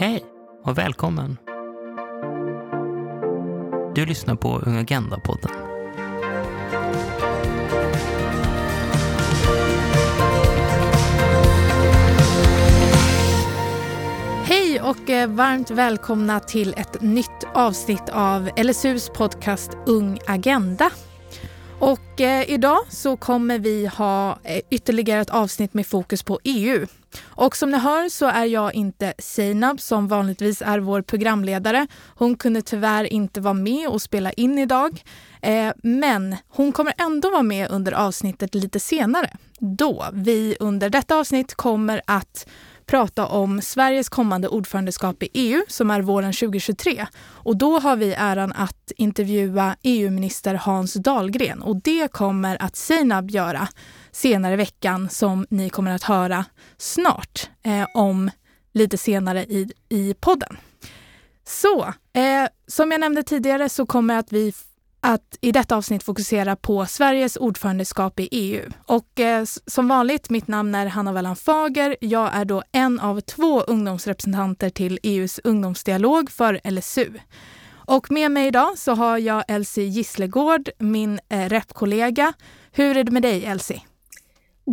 [0.00, 0.24] Hej
[0.64, 1.36] och välkommen!
[3.94, 5.50] Du lyssnar på Ung Agenda-podden.
[14.44, 20.90] Hej och eh, varmt välkomna till ett nytt avsnitt av LSUs podcast Ung Agenda.
[21.78, 26.86] Och eh, idag så kommer vi ha eh, ytterligare ett avsnitt med fokus på EU.
[27.22, 31.86] Och som ni hör så är jag inte Seinab som vanligtvis är vår programledare.
[32.14, 35.02] Hon kunde tyvärr inte vara med och spela in idag.
[35.42, 39.36] Eh, men hon kommer ändå vara med under avsnittet lite senare.
[39.58, 42.46] Då vi under detta avsnitt kommer att
[42.90, 47.06] prata om Sveriges kommande ordförandeskap i EU som är våren 2023.
[47.26, 53.30] Och då har vi äran att intervjua EU-minister Hans Dahlgren och det kommer att Seinab
[53.30, 53.68] göra
[54.12, 56.44] senare i veckan som ni kommer att höra
[56.78, 58.30] snart eh, om
[58.72, 60.56] lite senare i, i podden.
[61.44, 64.52] Så, eh, som jag nämnde tidigare så kommer att vi
[65.00, 68.70] att i detta avsnitt fokusera på Sveriges ordförandeskap i EU.
[68.86, 71.96] Och eh, som vanligt, mitt namn är Hanna Wellan Fager.
[72.00, 77.12] Jag är då en av två ungdomsrepresentanter till EUs ungdomsdialog för LSU.
[77.72, 82.32] Och med mig idag så har jag Elsie Gisslegård, min eh, repkollega.
[82.72, 83.82] Hur är det med dig Elsie?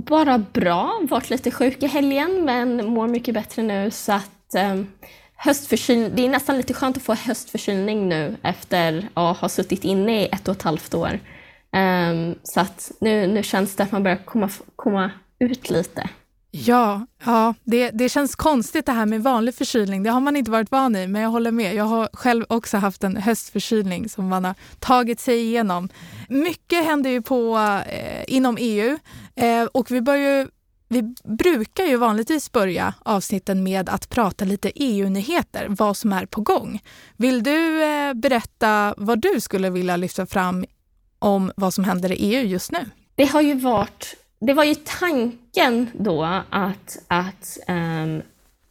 [0.05, 0.99] Bara bra.
[1.09, 4.81] Varit lite sjuk i helgen men mår mycket bättre nu så att eh,
[5.35, 10.23] höstförkylning, det är nästan lite skönt att få höstförkylning nu efter att ha suttit inne
[10.23, 11.19] i ett och ett halvt år.
[11.71, 16.09] Um, så att nu, nu känns det att man börjar komma, komma ut lite.
[16.51, 20.03] Ja, ja det, det känns konstigt det här med vanlig förkylning.
[20.03, 21.75] Det har man inte varit van i, men jag håller med.
[21.75, 25.89] Jag har själv också haft en höstförkylning som man har tagit sig igenom.
[26.29, 28.97] Mycket händer ju på, eh, inom EU
[29.35, 30.47] eh, och vi börjar
[30.89, 36.41] vi brukar ju vanligtvis börja avsnitten med att prata lite EU-nyheter, vad som är på
[36.41, 36.81] gång.
[37.17, 40.65] Vill du eh, berätta vad du skulle vilja lyfta fram
[41.19, 42.85] om vad som händer i EU just nu?
[43.15, 48.21] Det har ju varit, det var ju tanken då att, att um,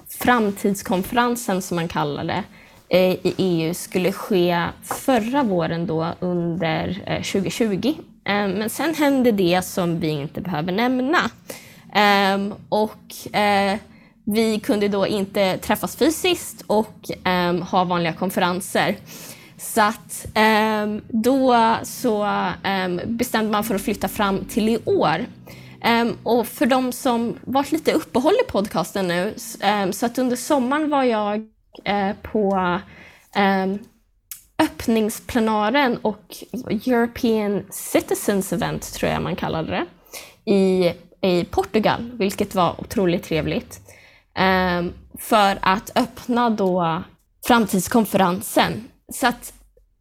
[0.08, 2.44] framtidskonferensen som man kallar det
[2.88, 7.94] eh, i EU skulle ske förra våren då under eh, 2020.
[8.24, 11.30] Ehm, men sen hände det som vi inte behöver nämna.
[11.94, 13.78] Ehm, och eh,
[14.24, 17.10] vi kunde då inte träffas fysiskt och
[17.70, 18.96] ha vanliga konferenser.
[19.58, 20.26] Så att
[20.84, 22.24] um, då så
[22.62, 25.26] ehm, bestämde man för att flytta fram till i år.
[25.82, 29.34] Ehm, och för de som varit lite uppehåll i podcasten nu,
[29.92, 31.38] så att under sommaren var jag
[31.88, 32.78] uh, på
[34.58, 36.36] öppningsplenaren och
[36.70, 39.86] European Citizens Event, tror jag man kallade det,
[40.52, 40.92] i
[41.26, 43.80] i Portugal, vilket var otroligt trevligt.
[44.78, 47.02] Um, för att öppna då
[47.46, 48.88] framtidskonferensen.
[49.12, 49.52] Så att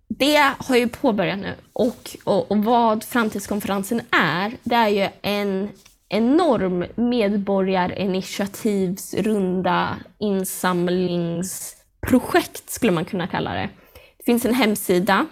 [0.07, 1.53] det har ju påbörjat nu.
[1.73, 5.69] Och, och, och, vad framtidskonferensen är, det är ju en
[6.09, 13.69] enorm medborgarinitiativsrunda insamlingsprojekt, skulle man kunna kalla det.
[14.17, 15.25] Det finns en hemsida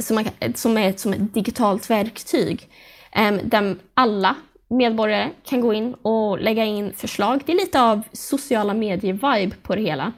[0.00, 2.68] som, man, som är som ett digitalt verktyg
[3.12, 4.36] ehm, där alla
[4.68, 7.42] medborgare kan gå in och lägga in förslag.
[7.46, 10.12] Det är lite av sociala medier-vibe på det hela.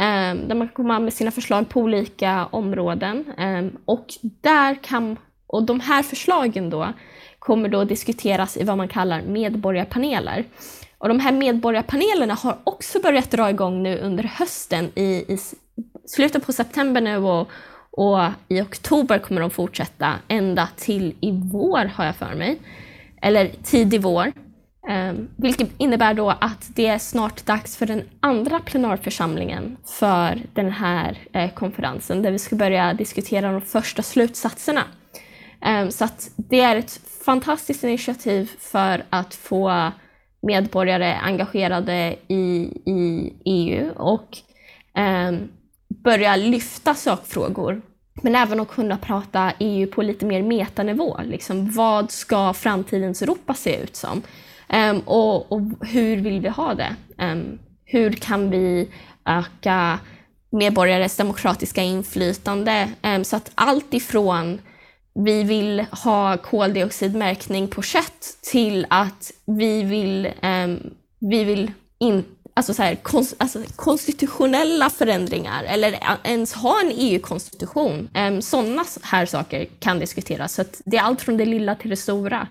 [0.00, 3.24] Ehm, där man kan komma med sina förslag på olika områden.
[3.38, 4.06] Ehm, och,
[4.40, 5.16] där kan,
[5.46, 6.92] och de här förslagen då
[7.38, 10.44] kommer då diskuteras i vad man kallar medborgarpaneler.
[10.98, 14.90] Och de här medborgarpanelerna har också börjat dra igång nu under hösten.
[14.94, 15.38] I, i
[16.06, 17.48] slutet på september nu och,
[17.90, 18.18] och
[18.48, 22.58] i oktober kommer de fortsätta ända till i vår har jag för mig
[23.22, 24.32] eller tidig vår.
[24.88, 30.70] Ehm, vilket innebär då att det är snart dags för den andra plenarförsamlingen för den
[30.70, 34.82] här eh, konferensen där vi ska börja diskutera de första slutsatserna.
[35.60, 39.90] Ehm, så att det är ett fantastiskt initiativ för att få
[40.42, 44.38] medborgare engagerade i, i EU och
[44.94, 45.48] ehm,
[45.88, 47.82] börja lyfta sakfrågor
[48.22, 51.20] men även att kunna prata EU på lite mer metanivå.
[51.24, 54.22] Liksom, vad ska framtidens Europa se ut som?
[54.72, 56.96] Um, och, och, hur vill vi ha det?
[57.18, 58.88] Um, hur kan vi
[59.24, 59.98] öka
[60.50, 62.90] medborgares demokratiska inflytande?
[63.02, 64.60] Um, så att allt ifrån
[65.14, 70.32] vi vill ha koldioxidmärkning på kött till att vi vill,
[71.20, 72.24] vi vill in,
[72.54, 78.08] alltså så här, konst, alltså konstitutionella förändringar eller ens ha en EU-konstitution.
[78.14, 80.54] Um, Sådana här saker kan diskuteras.
[80.54, 82.48] Så det är allt från det lilla till det stora.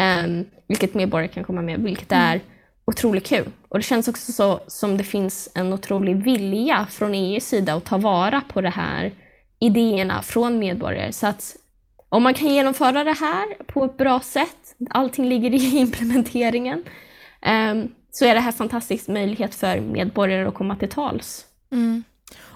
[0.00, 2.24] Um, vilket medborgare kan komma med, vilket mm.
[2.24, 2.40] är
[2.84, 3.48] otroligt kul.
[3.68, 7.84] Och det känns också så som det finns en otrolig vilja från EUs sida att
[7.84, 9.12] ta vara på de här
[9.58, 11.12] idéerna från medborgare.
[11.12, 11.56] Så att
[12.08, 16.84] om man kan genomföra det här på ett bra sätt, allting ligger i implementeringen,
[17.46, 21.46] um, så är det här en fantastisk möjlighet för medborgare att komma till tals.
[21.72, 22.04] Mm.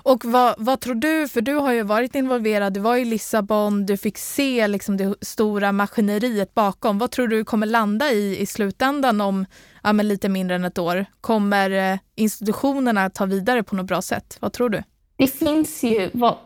[0.03, 3.87] Och vad, vad, tror du, för du har ju varit involverad, du var i Lissabon,
[3.87, 6.99] du fick se liksom det stora maskineriet bakom.
[6.99, 9.47] Vad tror du kommer landa i i slutändan om
[9.83, 11.07] ja, men lite mindre än ett år?
[11.21, 14.37] Kommer eh, institutionerna ta vidare på något bra sätt?
[14.41, 14.83] Vad tror du?
[15.17, 16.37] Det finns ju, vad,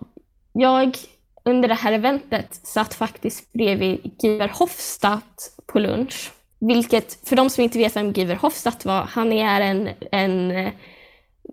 [0.52, 0.96] jag
[1.44, 6.32] under det här eventet satt faktiskt bredvid Giver Hofstadt på lunch.
[6.60, 10.72] Vilket, för de som inte vet vem Giver Hofstadt var, han är en, en eh,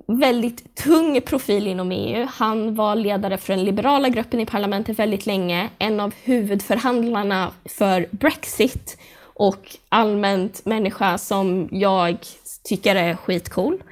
[0.08, 2.28] väldigt tung profil inom EU.
[2.30, 8.08] Han var ledare för den liberala gruppen i parlamentet väldigt länge, en av huvudförhandlarna för
[8.12, 8.98] Brexit
[9.34, 12.18] och allmänt människa som jag
[12.64, 13.84] tycker är skitcool.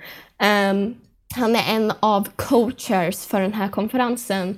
[0.71, 0.95] Um,
[1.35, 4.57] han är en av coachers för den här konferensen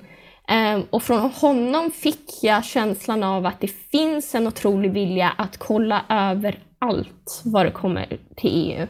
[0.74, 5.58] um, och från honom fick jag känslan av att det finns en otrolig vilja att
[5.58, 8.06] kolla över allt vad det kommer
[8.36, 8.86] till EU.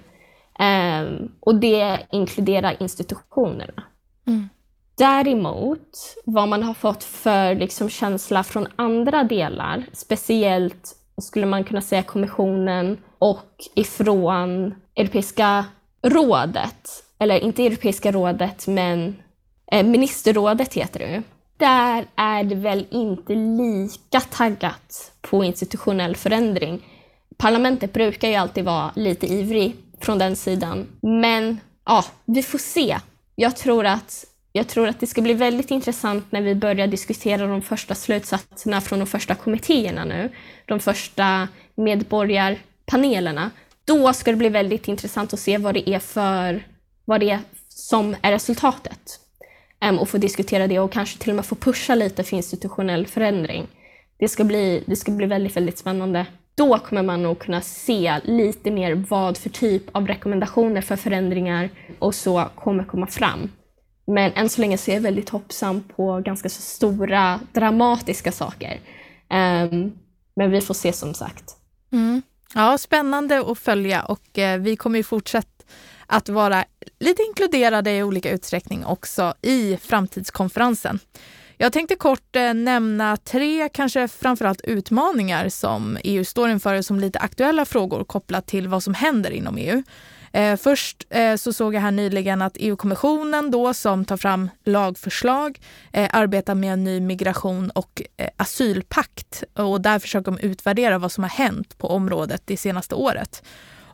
[0.58, 3.82] Um, och det inkluderar institutionerna.
[4.26, 4.48] Mm.
[4.98, 11.80] Däremot, vad man har fått för liksom, känsla från andra delar, speciellt skulle man kunna
[11.80, 15.64] säga kommissionen och ifrån Europeiska
[16.02, 19.16] rådet, eller inte Europeiska rådet, men
[19.72, 21.22] eh, ministerrådet heter det
[21.56, 26.86] Där är det väl inte lika taggat på institutionell förändring.
[27.36, 30.86] Parlamentet brukar ju alltid vara lite ivrig från den sidan.
[31.00, 32.98] Men ja, vi får se.
[33.34, 37.46] Jag tror att jag tror att det ska bli väldigt intressant när vi börjar diskutera
[37.46, 40.30] de första slutsatserna från de första kommittéerna nu,
[40.66, 43.50] de första medborgarpanelerna.
[43.84, 46.66] Då ska det bli väldigt intressant att se vad det är för,
[47.04, 47.38] vad det är
[47.68, 49.18] som är resultatet.
[49.88, 53.06] Um, och få diskutera det och kanske till och med få pusha lite för institutionell
[53.06, 53.66] förändring.
[54.18, 58.20] Det ska bli, det ska bli väldigt, väldigt spännande då kommer man nog kunna se
[58.24, 63.50] lite mer vad för typ av rekommendationer för förändringar och så kommer komma fram.
[64.06, 68.80] Men än så länge så är jag väldigt hoppsam på ganska så stora dramatiska saker.
[69.30, 69.98] Um,
[70.36, 71.56] men vi får se som sagt.
[71.92, 72.22] Mm.
[72.54, 75.48] Ja, spännande att följa och eh, vi kommer ju fortsätta
[76.06, 76.64] att vara
[77.00, 80.98] lite inkluderade i olika utsträckning också i framtidskonferensen.
[81.62, 87.18] Jag tänkte kort eh, nämna tre, kanske framförallt utmaningar som EU står inför som lite
[87.18, 89.82] aktuella frågor kopplat till vad som händer inom EU.
[90.32, 95.60] Eh, först eh, så såg jag här nyligen att EU-kommissionen då som tar fram lagförslag
[95.92, 101.12] eh, arbetar med en ny migration och eh, asylpakt och där försöker de utvärdera vad
[101.12, 103.42] som har hänt på området det senaste året.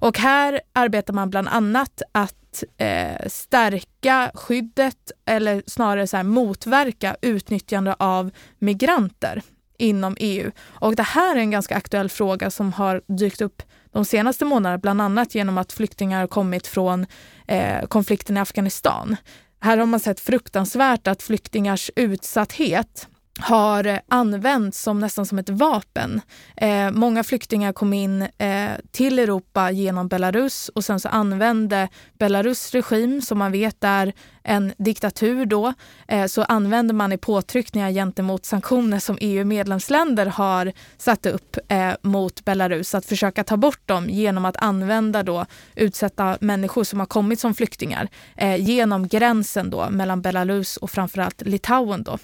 [0.01, 2.35] Och här arbetar man bland annat att
[2.77, 9.43] eh, stärka skyddet eller snarare så här, motverka utnyttjande av migranter
[9.79, 10.51] inom EU.
[10.69, 13.63] Och det här är en ganska aktuell fråga som har dykt upp
[13.93, 17.07] de senaste månaderna, bland annat genom att flyktingar har kommit från
[17.47, 19.17] eh, konflikten i Afghanistan.
[19.61, 23.09] Här har man sett fruktansvärt att flyktingars utsatthet
[23.39, 26.21] har använts som nästan som ett vapen.
[26.57, 31.89] Eh, många flyktingar kom in eh, till Europa genom Belarus och sen så använde
[32.19, 34.13] Belarus regim, som man vet är
[34.49, 35.73] en diktatur då,
[36.09, 42.45] eh, så använder man i påtryckningar gentemot sanktioner som EU-medlemsländer har satt upp eh, mot
[42.45, 47.41] Belarus, att försöka ta bort dem genom att använda då utsatta människor som har kommit
[47.41, 52.03] som flyktingar eh, genom gränsen då mellan Belarus och framförallt Litauen.
[52.03, 52.19] Då.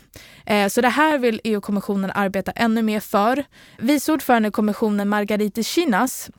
[0.46, 3.44] Eh, så det här vill EU-kommissionen arbeta ännu mer för.
[3.78, 6.30] Vice ordförande i kommissionen Margarita Chinas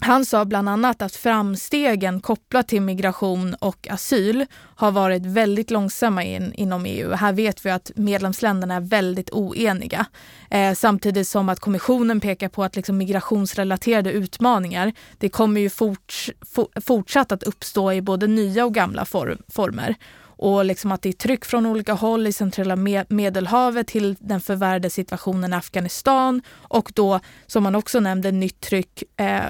[0.00, 6.24] han sa bland annat att framstegen kopplat till migration och asyl har varit väldigt långsamma
[6.24, 7.12] in, inom EU.
[7.12, 10.06] Här vet vi att medlemsländerna är väldigt oeniga.
[10.50, 16.28] Eh, samtidigt som att kommissionen pekar på att liksom migrationsrelaterade utmaningar, det kommer ju fort,
[16.54, 21.08] for, fortsatt att uppstå i både nya och gamla form, former och liksom att det
[21.08, 22.76] är tryck från olika håll i centrala
[23.08, 29.02] Medelhavet till den förvärrade situationen i Afghanistan och då, som man också nämnde, nytt tryck
[29.16, 29.42] eh,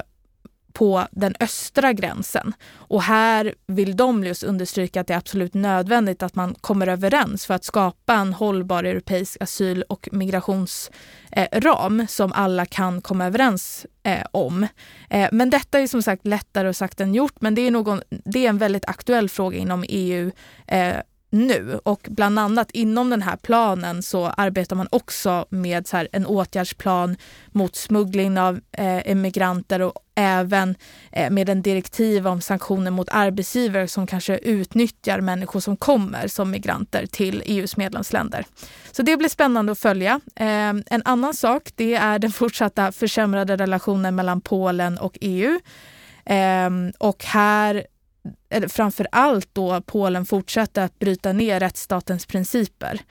[0.73, 2.53] på den östra gränsen.
[2.75, 7.45] Och här vill de just understryka att det är absolut nödvändigt att man kommer överens
[7.45, 13.85] för att skapa en hållbar europeisk asyl och migrationsram eh, som alla kan komma överens
[14.03, 14.67] eh, om.
[15.09, 18.45] Eh, men detta är som sagt lättare sagt än gjort, men det är, någon, det
[18.45, 20.31] är en väldigt aktuell fråga inom EU
[20.67, 20.95] eh,
[21.29, 26.25] nu och bland annat inom den här planen så arbetar man också med så en
[26.25, 27.17] åtgärdsplan
[27.51, 30.75] mot smuggling av eh, emigranter och även
[31.11, 36.51] eh, med en direktiv om sanktioner mot arbetsgivare som kanske utnyttjar människor som kommer som
[36.51, 38.45] migranter till EUs medlemsländer.
[38.91, 40.19] Så det blir spännande att följa.
[40.35, 45.59] Eh, en annan sak det är den fortsatta försämrade relationen mellan Polen och EU.
[46.25, 47.85] Eh, och här
[48.67, 53.01] framför allt då Polen fortsätter att bryta ner rättsstatens principer.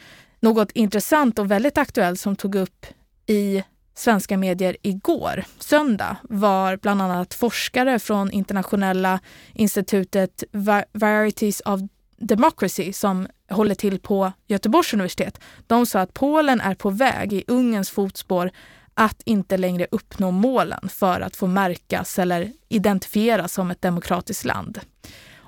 [0.41, 2.87] Något intressant och väldigt aktuellt som tog upp
[3.27, 3.63] i
[3.95, 9.21] svenska medier igår, söndag, var bland annat forskare från internationella
[9.55, 10.45] institutet
[10.93, 11.81] Varieties of
[12.17, 15.41] Democracy som håller till på Göteborgs universitet.
[15.67, 18.51] De sa att Polen är på väg i Ungerns fotspår
[18.95, 24.81] att inte längre uppnå målen för att få märkas eller identifieras som ett demokratiskt land.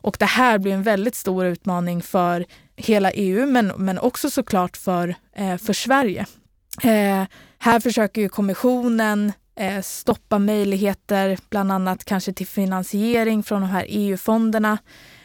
[0.03, 2.45] Och det här blir en väldigt stor utmaning för
[2.77, 6.27] hela EU men, men också såklart för, eh, för Sverige.
[6.83, 7.25] Eh,
[7.59, 13.85] här försöker ju kommissionen eh, stoppa möjligheter, bland annat kanske till finansiering från de här
[13.89, 14.79] EU-fonderna,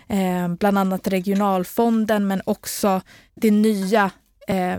[0.08, 3.02] eh, bland annat regionalfonden men också
[3.36, 4.12] det nya
[4.48, 4.78] eh,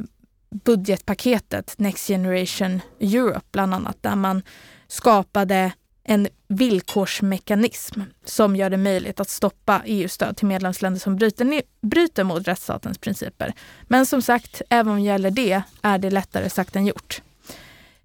[0.64, 4.42] budgetpaketet Next Generation Europe bland annat, där man
[4.88, 5.72] skapade
[6.08, 12.48] en villkorsmekanism som gör det möjligt att stoppa EU-stöd till medlemsländer som bryter, bryter mot
[12.48, 13.52] rättsstatens principer.
[13.82, 17.22] Men som sagt, även om det gäller det är det lättare sagt än gjort.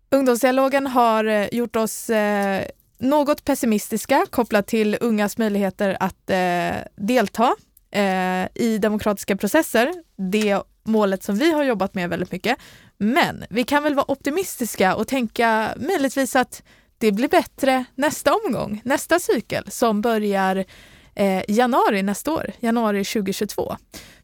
[0.09, 2.65] Ungdomsdialogen har eh, gjort oss eh,
[2.97, 7.55] något pessimistiska kopplat till ungas möjligheter att eh, delta
[7.91, 9.93] eh, i demokratiska processer.
[10.15, 12.57] Det målet som vi har jobbat med väldigt mycket.
[12.97, 16.63] Men vi kan väl vara optimistiska och tänka möjligtvis att
[17.01, 20.65] det blir bättre nästa omgång, nästa cykel som börjar
[21.15, 23.75] eh, januari nästa år, januari 2022.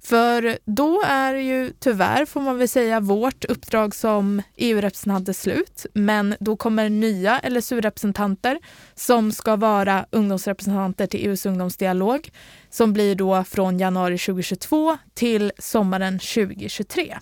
[0.03, 5.86] För då är ju tyvärr, får man väl säga, vårt uppdrag som EU-representanter slut.
[5.93, 8.60] Men då kommer nya LSU-representanter
[8.96, 12.29] som ska vara ungdomsrepresentanter till EUs ungdomsdialog
[12.69, 17.17] som blir då från januari 2022 till sommaren 2023.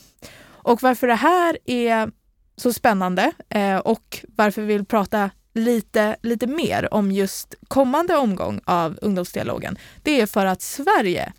[0.45, 2.11] Och varför det här är
[2.57, 8.61] så spännande eh, och varför vi vill prata lite, lite mer om just kommande omgång
[8.65, 11.33] av ungdomsdialogen, det är för att Sverige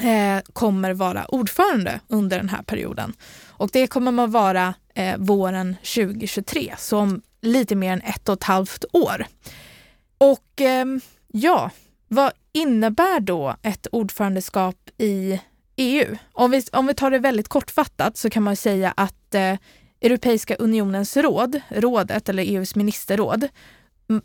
[0.00, 3.12] eh, kommer vara ordförande under den här perioden.
[3.48, 8.32] Och det kommer man vara eh, våren 2023, så om lite mer än ett och
[8.32, 9.26] ett halvt år.
[10.18, 10.86] Och eh,
[11.32, 11.70] ja,
[12.08, 15.40] vad innebär då ett ordförandeskap i
[15.76, 16.16] EU?
[16.32, 19.54] Om vi, om vi tar det väldigt kortfattat så kan man säga att eh,
[20.02, 23.48] Europeiska unionens råd, rådet eller EUs ministerråd,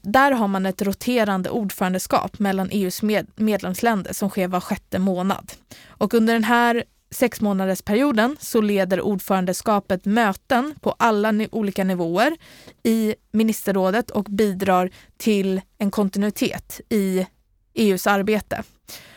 [0.01, 5.51] där har man ett roterande ordförandeskap mellan EUs med medlemsländer som sker var sjätte månad.
[5.87, 12.37] Och under den här sex månaders perioden så leder ordförandeskapet möten på alla olika nivåer
[12.83, 17.27] i ministerrådet och bidrar till en kontinuitet i
[17.73, 18.63] EUs arbete.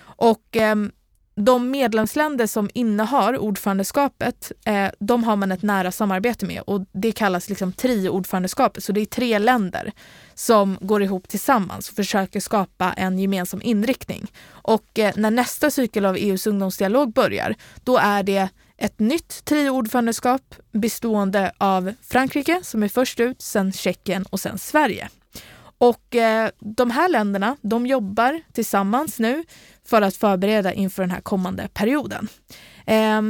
[0.03, 0.77] Och eh,
[1.41, 7.13] de medlemsländer som innehar ordförandeskapet, eh, de har man ett nära samarbete med och det
[7.13, 8.85] kallas liksom trio-ordförandeskapet.
[8.85, 9.93] Så det är tre länder
[10.35, 14.33] som går ihop tillsammans och försöker skapa en gemensam inriktning.
[14.49, 17.55] Och eh, när nästa cykel av EUs ungdomsdialog börjar,
[17.85, 24.25] då är det ett nytt trio-ordförandeskap bestående av Frankrike som är först ut, sen Tjeckien
[24.31, 25.09] och sen Sverige.
[25.81, 29.45] Och eh, de här länderna, de jobbar tillsammans nu
[29.85, 32.29] för att förbereda inför den här kommande perioden.
[32.87, 33.23] Eh,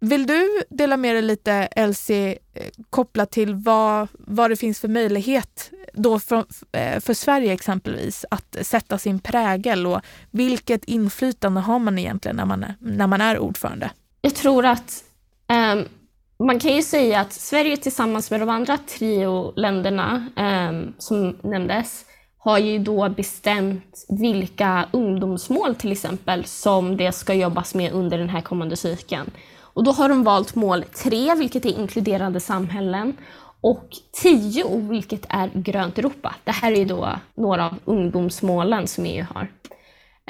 [0.00, 4.88] vill du dela med dig lite, Elsie, eh, kopplat till vad, vad det finns för
[4.88, 10.00] möjlighet då för, eh, för Sverige exempelvis att sätta sin prägel och
[10.30, 13.90] vilket inflytande har man egentligen när man är, när man är ordförande?
[14.20, 15.04] Jag tror att
[15.48, 15.84] um,
[16.38, 22.04] man kan ju säga att Sverige tillsammans med de andra trio-länderna eh, som nämndes
[22.38, 28.28] har ju då bestämt vilka ungdomsmål till exempel som det ska jobbas med under den
[28.28, 29.30] här kommande cykeln.
[29.60, 33.16] Och då har de valt mål 3, vilket är inkluderande samhällen,
[33.60, 33.88] och
[34.22, 36.34] 10, vilket är grönt Europa.
[36.44, 39.48] Det här är ju då några av ungdomsmålen som EU har.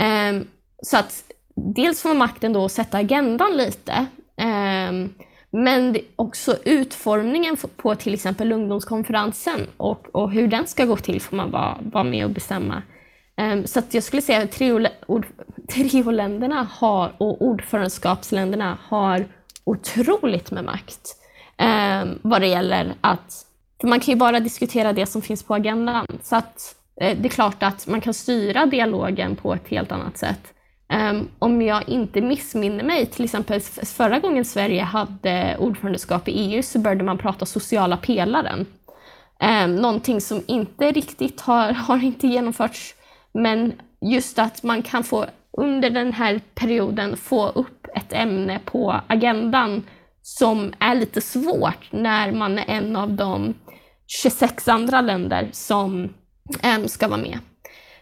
[0.06, 0.42] Eh,
[0.82, 4.06] så att dels får makten då att sätta agendan lite,
[4.90, 5.14] um,
[5.56, 11.36] men också utformningen på till exempel ungdomskonferensen och, och hur den ska gå till får
[11.36, 12.82] man vara, vara med och bestämma.
[13.36, 14.50] Um, så jag skulle säga att
[15.68, 19.24] trioländerna har, och ordförandeskapsländerna har
[19.64, 21.16] otroligt med makt
[22.02, 23.46] um, vad det gäller att...
[23.80, 26.06] För man kan ju bara diskutera det som finns på agendan.
[26.22, 30.18] Så att, eh, det är klart att man kan styra dialogen på ett helt annat
[30.18, 30.52] sätt.
[30.92, 36.62] Um, om jag inte missminner mig, till exempel förra gången Sverige hade ordförandeskap i EU
[36.62, 38.66] så började man prata sociala pelaren.
[39.64, 42.94] Um, någonting som inte riktigt har, har inte genomförts,
[43.32, 49.00] men just att man kan få under den här perioden få upp ett ämne på
[49.06, 49.82] agendan
[50.22, 53.54] som är lite svårt när man är en av de
[54.06, 56.14] 26 andra länder som
[56.76, 57.38] um, ska vara med.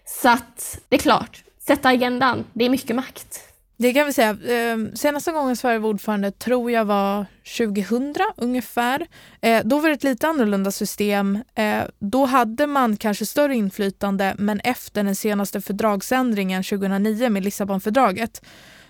[0.05, 3.40] Så att det är klart, sätta agendan, det är mycket makt.
[3.76, 4.37] Det kan vi säga.
[4.49, 7.26] Ehm, senaste gången Sverige var ordförande tror jag var
[7.59, 9.06] 2000 ungefär.
[9.40, 11.38] Eh, då var det ett lite annorlunda system.
[11.54, 18.42] Eh, då hade man kanske större inflytande men efter den senaste fördragsändringen 2009 med Lissabonfördraget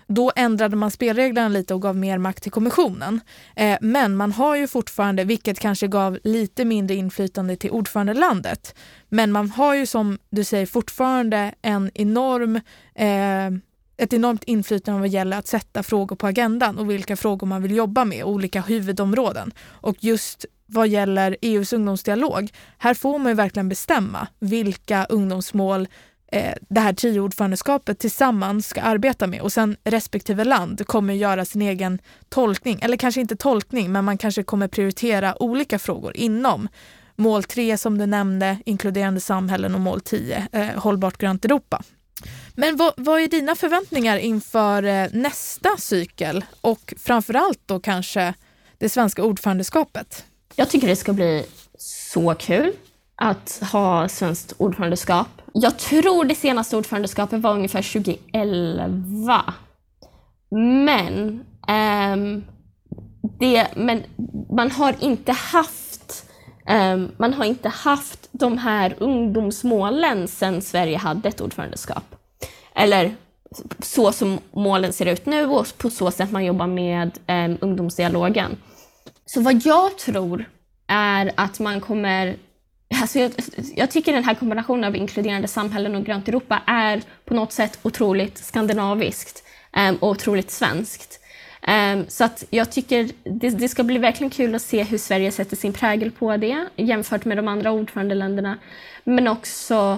[0.07, 3.19] då ändrade man spelreglerna lite och gav mer makt till kommissionen.
[3.55, 8.75] Eh, men man har ju fortfarande, vilket kanske gav lite mindre inflytande till ordförandelandet,
[9.09, 12.55] men man har ju som du säger fortfarande en enorm
[12.95, 13.51] eh,
[13.97, 17.75] ett enormt inflytande vad gäller att sätta frågor på agendan och vilka frågor man vill
[17.75, 19.51] jobba med, olika huvudområden.
[19.61, 25.87] Och just vad gäller EUs ungdomsdialog, här får man ju verkligen bestämma vilka ungdomsmål
[26.35, 31.45] Eh, det här tio ordförandeskapet tillsammans ska arbeta med och sen respektive land kommer göra
[31.45, 31.99] sin egen
[32.29, 36.67] tolkning, eller kanske inte tolkning, men man kanske kommer prioritera olika frågor inom
[37.15, 41.83] mål 3 som du nämnde, inkluderande samhällen och mål 10, eh, hållbart grönt Europa.
[42.55, 48.33] Men vad, vad, är dina förväntningar inför eh, nästa cykel och framförallt då kanske
[48.77, 50.25] det svenska ordförandeskapet?
[50.55, 51.45] Jag tycker det ska bli
[51.77, 52.73] så kul
[53.15, 55.27] att ha svenskt ordförandeskap.
[55.53, 59.53] Jag tror det senaste ordförandeskapet var ungefär 2011.
[60.85, 62.43] Men, um,
[63.39, 64.03] det, men
[64.49, 66.25] man har inte haft
[66.69, 72.15] um, man har inte haft de här ungdomsmålen sedan Sverige hade ett ordförandeskap.
[72.75, 73.15] Eller
[73.79, 78.57] så som målen ser ut nu och på så sätt man jobbar med um, ungdomsdialogen.
[79.25, 80.45] Så vad jag tror
[80.87, 82.37] är att man kommer
[82.93, 83.31] Alltså jag,
[83.75, 87.79] jag, tycker den här kombinationen av inkluderande samhällen och grönt Europa är på något sätt
[87.81, 89.43] otroligt skandinaviskt
[89.77, 91.19] um, och otroligt svenskt.
[91.67, 95.31] Um, så att jag tycker det, det, ska bli verkligen kul att se hur Sverige
[95.31, 98.57] sätter sin prägel på det jämfört med de andra ordförandeländerna.
[99.03, 99.97] Men också,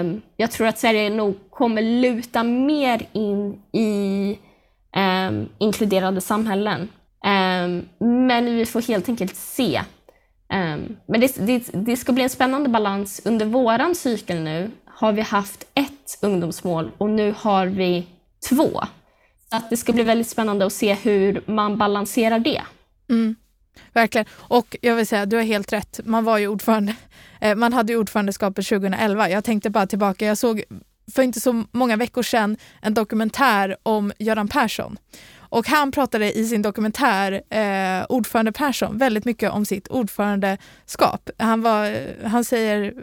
[0.00, 4.38] um, jag tror att Sverige nog kommer luta mer in i
[5.58, 6.88] inkluderande samhällen.
[7.98, 9.80] men vi får helt enkelt se
[10.54, 13.20] Ehm, men det, det, det, ska bli en spännande balans.
[13.24, 18.06] Under våran cykel nu har vi haft ett ungdomsmål och nu har vi
[18.48, 18.80] två.
[19.50, 22.62] Så att det ska bli väldigt spännande att se hur man balanserar det.
[23.10, 23.36] Mm,
[23.92, 24.26] verkligen.
[24.32, 26.00] Och jag vill säga, du har helt rätt.
[26.04, 26.94] Man var ju ordförande.
[27.40, 29.30] Eh, man hade ju ordförandeskapet 2011.
[29.30, 30.26] Jag tänkte bara tillbaka.
[30.26, 30.64] Jag såg
[31.14, 34.98] för inte så många veckor sedan en dokumentär om Göran Persson.
[35.54, 41.30] Och han pratade i sin dokumentär, eh, ordförande Persson, väldigt mycket om sitt ordförandeskap.
[41.38, 42.94] Han, var, han säger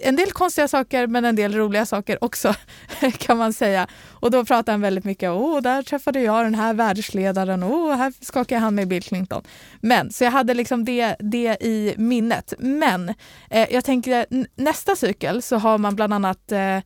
[0.00, 2.54] en del konstiga saker men en del roliga saker också
[3.18, 3.86] kan man säga.
[4.10, 8.12] Och då pratar han väldigt mycket om, där träffade jag den här världsledaren och här
[8.20, 9.42] skakade han med Bill Clinton.
[9.80, 12.54] Men så jag hade liksom det, det i minnet.
[12.58, 13.14] Men
[13.50, 16.82] eh, jag tänker nästa cykel så har man bland annat eh, eh,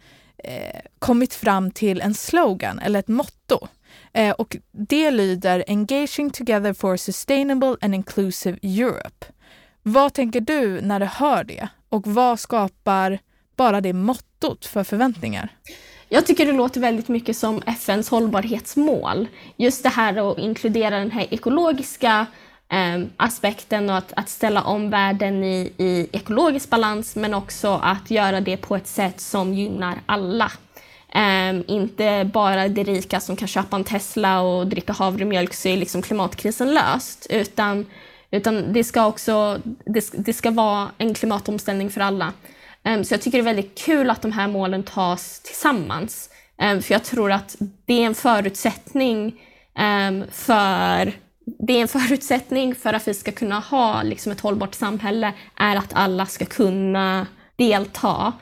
[0.98, 3.68] kommit fram till en slogan eller ett motto
[4.12, 9.26] Eh, och det lyder Engaging Together for Sustainable and Inclusive Europe.
[9.82, 11.68] Vad tänker du när du hör det?
[11.88, 13.18] Och vad skapar
[13.56, 15.48] bara det mottot för förväntningar?
[16.08, 19.28] Jag tycker det låter väldigt mycket som FNs hållbarhetsmål.
[19.56, 22.26] Just det här att inkludera den här ekologiska
[22.68, 28.10] eh, aspekten och att, att, ställa om världen i, i ekologisk balans men också att
[28.10, 30.52] göra det på ett sätt som gynnar alla.
[31.18, 35.76] Um, inte bara de rika som kan köpa en Tesla och dricka havremjölk så är
[35.76, 37.26] liksom klimatkrisen löst.
[37.30, 37.86] Utan,
[38.30, 42.32] utan det ska också det, det ska vara en klimatomställning för alla.
[42.84, 46.30] Um, så jag tycker det är väldigt kul att de här målen tas tillsammans.
[46.62, 49.40] Um, för jag tror att det är en förutsättning
[50.32, 51.12] för
[51.58, 55.76] det är en förutsättning för att vi ska kunna ha liksom, ett hållbart samhälle, är
[55.76, 57.26] att alla ska kunna
[57.56, 58.32] delta.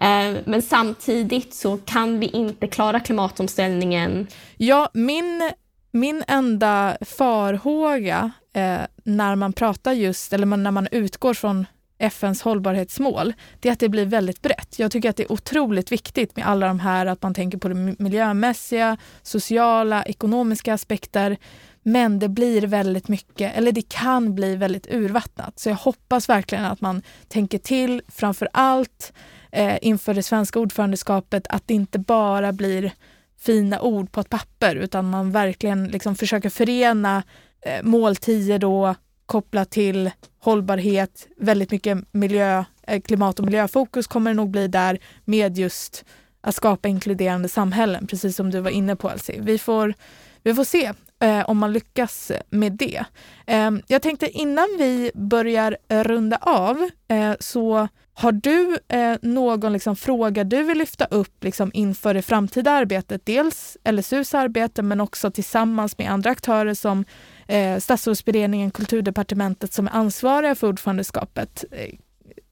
[0.00, 4.26] Eh, men samtidigt så kan vi inte klara klimatomställningen.
[4.56, 5.50] Ja, min,
[5.90, 11.66] min enda farhåga eh, när man pratar just, eller när man utgår från
[11.98, 14.78] FNs hållbarhetsmål, det är att det blir väldigt brett.
[14.78, 17.68] Jag tycker att det är otroligt viktigt med alla de här, att man tänker på
[17.68, 21.36] det miljömässiga, sociala, ekonomiska aspekter.
[21.82, 25.58] Men det blir väldigt mycket, eller det kan bli väldigt urvattnat.
[25.58, 29.12] Så jag hoppas verkligen att man tänker till, framför allt
[29.54, 32.92] eh, inför det svenska ordförandeskapet att det inte bara blir
[33.38, 37.22] fina ord på ett papper utan man verkligen liksom försöker förena
[37.62, 38.94] eh, mål 10 då
[39.26, 44.98] kopplat till hållbarhet, väldigt mycket miljö, eh, klimat och miljöfokus kommer det nog bli där
[45.24, 46.04] med just
[46.40, 49.40] att skapa inkluderande samhällen, precis som du var inne på Elsie.
[49.40, 49.94] Vi får,
[50.42, 50.92] vi får se
[51.24, 53.04] eh, om man lyckas med det.
[53.46, 59.96] Eh, jag tänkte innan vi börjar runda av eh, så har du eh, någon liksom,
[59.96, 63.26] fråga du vill lyfta upp liksom, inför det framtida arbetet?
[63.26, 67.04] Dels LSUs arbete men också tillsammans med andra aktörer som
[67.48, 71.64] eh, Statsrådsberedningen, Kulturdepartementet som är ansvariga för ordförandeskapet.
[71.70, 71.94] Eh,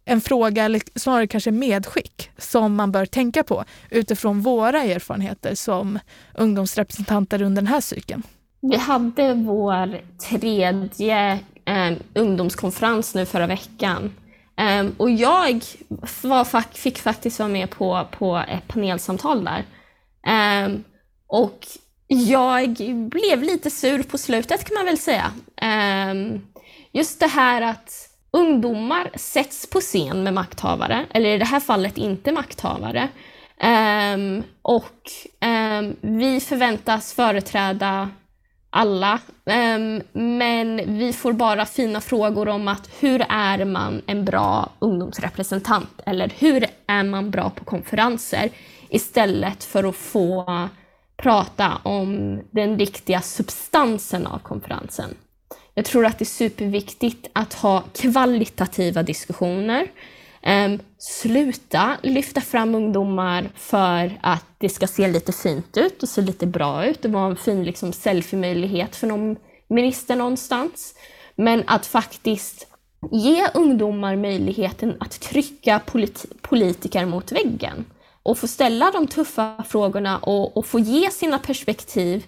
[0.04, 5.98] en fråga, eller snarare kanske medskick, som man bör tänka på utifrån våra erfarenheter som
[6.34, 8.22] ungdomsrepresentanter under den här cykeln.
[8.70, 14.14] Vi hade vår tredje eh, ungdomskonferens nu förra veckan.
[14.56, 15.64] Eh, och jag
[16.22, 19.64] var, fick faktiskt vara med på, på ett panelsamtal där.
[20.26, 20.74] Eh,
[21.26, 21.66] och
[22.06, 22.76] jag
[23.10, 25.32] blev lite sur på slutet kan man väl säga.
[25.56, 26.40] Ehm,
[26.92, 31.98] just det här att ungdomar sätts på scen med makthavare, eller i det här fallet
[31.98, 33.08] inte makthavare.
[33.60, 38.08] Ehm, och ehm, vi förväntas företräda
[38.74, 44.70] alla, um, men vi får bara fina frågor om att hur är man en bra
[44.78, 46.00] ungdomsrepresentant?
[46.06, 48.50] Eller hur är man bra på konferenser?
[48.88, 50.68] Istället för att få
[51.16, 55.10] prata om den riktiga substansen av konferensen.
[55.74, 59.86] Jag tror att det är superviktigt att ha kvalitativa diskussioner.
[60.46, 66.20] Um, sluta lyfta fram ungdomar för att det ska se lite fint ut och se
[66.20, 69.36] lite bra ut och vara en fin liksom, selfie-möjlighet för någon
[69.68, 70.94] minister någonstans.
[71.36, 72.66] Men att faktiskt
[73.10, 77.84] ge ungdomar möjligheten att trycka polit politiker mot väggen
[78.22, 82.24] och få ställa de tuffa frågorna och, och få ge sina perspektiv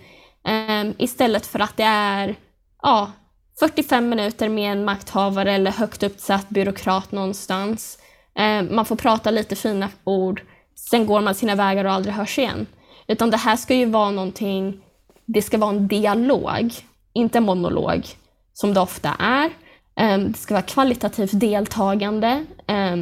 [0.49, 2.37] um, istället för att det är
[2.83, 3.13] ja,
[3.59, 7.99] 45 minuter med en makthavare eller högt uppsatt byråkrat någonstans.
[8.39, 10.43] Eh, man får prata lite fina ord,
[10.75, 12.67] sen går man sina vägar och aldrig hörs igen.
[13.07, 14.81] Utan det här ska ju vara någonting,
[15.25, 16.73] det ska vara en dialog,
[17.13, 18.07] inte en monolog,
[18.53, 19.51] som det ofta är.
[19.97, 22.97] Eh, det ska vara kvalitativt deltagande eh,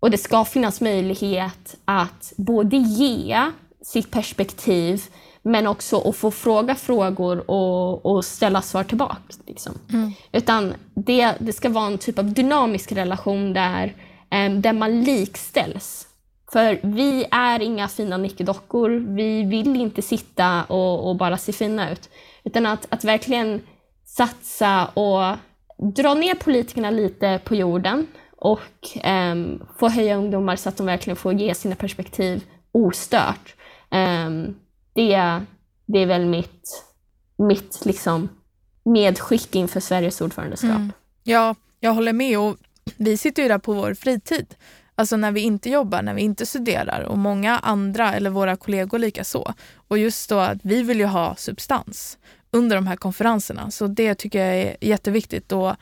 [0.00, 3.50] och det ska finnas möjlighet att både ge
[3.82, 5.02] sitt perspektiv
[5.42, 9.34] men också att få fråga frågor och, och ställa svar tillbaka.
[9.46, 9.72] Liksom.
[9.92, 10.12] Mm.
[10.32, 13.94] Utan det, det ska vara en typ av dynamisk relation där,
[14.34, 16.06] Ehm, där man likställs.
[16.52, 18.90] För vi är inga fina nickedockor.
[18.90, 22.10] Vi vill inte sitta och, och bara se fina ut.
[22.44, 23.60] Utan att, att verkligen
[24.04, 25.36] satsa och
[25.94, 29.34] dra ner politikerna lite på jorden och eh,
[29.78, 33.54] få höja ungdomar så att de verkligen får ge sina perspektiv ostört.
[33.90, 34.30] Eh,
[34.94, 35.40] det,
[35.86, 36.84] det är väl mitt,
[37.36, 38.28] mitt liksom
[38.84, 40.70] medskick inför Sveriges ordförandeskap.
[40.70, 40.92] Mm.
[41.22, 42.38] Ja, jag håller med.
[42.38, 42.56] och
[42.96, 44.54] vi sitter ju där på vår fritid.
[44.94, 48.98] Alltså när vi inte jobbar, när vi inte studerar och många andra eller våra kollegor
[48.98, 49.54] lika så.
[49.88, 52.18] Och just då att vi vill ju ha substans
[52.50, 53.70] under de här konferenserna.
[53.70, 55.52] Så det tycker jag är jätteviktigt.
[55.52, 55.76] Och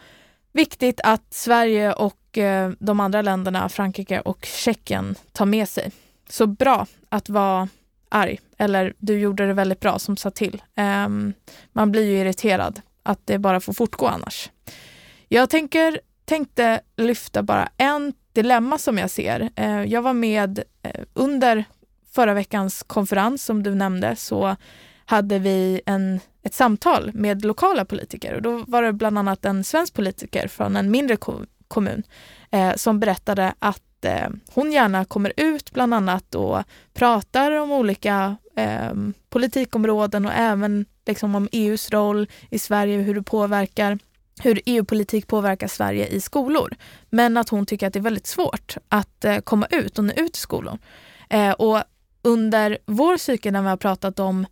[0.52, 5.90] viktigt att Sverige och eh, de andra länderna, Frankrike och Tjeckien, tar med sig.
[6.28, 7.68] Så bra att vara
[8.08, 8.40] arg.
[8.58, 10.62] Eller du gjorde det väldigt bra som sa till.
[10.76, 11.32] Um,
[11.72, 14.50] man blir ju irriterad att det bara får fortgå annars.
[15.28, 16.00] Jag tänker,
[16.32, 19.50] tänkte lyfta bara en dilemma som jag ser.
[19.56, 21.64] Eh, jag var med eh, under
[22.12, 24.56] förra veckans konferens som du nämnde så
[25.04, 29.64] hade vi en, ett samtal med lokala politiker och då var det bland annat en
[29.64, 31.16] svensk politiker från en mindre
[31.68, 32.02] kommun
[32.50, 36.62] eh, som berättade att eh, hon gärna kommer ut bland annat och
[36.94, 38.92] pratar om olika eh,
[39.30, 43.98] politikområden och även liksom om EUs roll i Sverige, hur det påverkar
[44.42, 46.74] hur EU-politik påverkar Sverige i skolor.
[47.10, 50.12] Men att hon tycker att det är väldigt svårt att eh, komma ut och nå
[50.12, 50.78] ut i skolor.
[51.30, 51.82] Eh, och
[52.22, 54.46] under vår cykel när vi har pratat om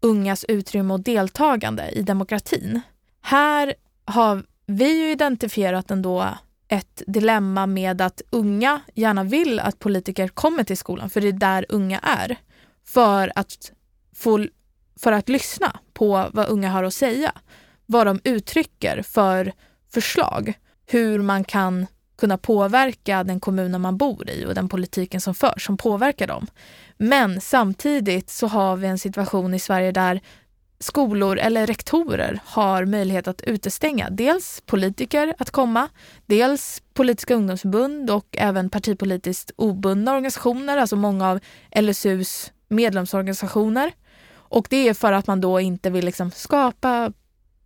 [0.00, 2.80] ungas utrymme och deltagande i demokratin.
[3.20, 3.74] Här
[4.04, 6.28] har vi ju identifierat ändå
[6.68, 11.32] ett dilemma med att unga gärna vill att politiker kommer till skolan, för det är
[11.32, 12.36] där unga är.
[12.84, 13.72] För att,
[14.14, 14.46] få,
[15.00, 17.32] för att lyssna på vad unga har att säga.
[17.90, 19.52] Vad de uttrycker för
[19.92, 20.52] förslag.
[20.86, 21.86] Hur man kan
[22.18, 26.46] kunna påverka den kommunen man bor i och den politiken som förs, som påverkar dem.
[26.96, 30.20] Men samtidigt så har vi en situation i Sverige där
[30.80, 35.88] skolor eller rektorer har möjlighet att utestänga dels politiker att komma,
[36.26, 41.40] dels politiska ungdomsförbund och även partipolitiskt obundna organisationer, alltså många av
[41.80, 43.92] LSUs medlemsorganisationer.
[44.30, 47.12] Och det är för att man då inte vill liksom skapa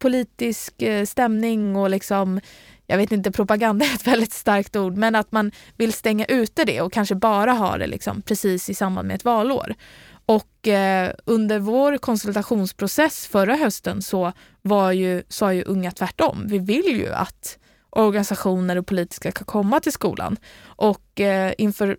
[0.03, 2.41] politisk eh, stämning och liksom,
[2.87, 6.65] jag vet inte, propaganda är ett väldigt starkt ord, men att man vill stänga ute
[6.65, 9.75] det och kanske bara ha det liksom precis i samband med ett valår.
[10.27, 16.47] Och eh, under vår konsultationsprocess förra hösten så var ju, sa ju unga tvärtom.
[16.47, 17.59] Vi vill ju att
[17.91, 20.37] organisationer och politiska kan komma till skolan.
[20.65, 21.97] Och eh, inför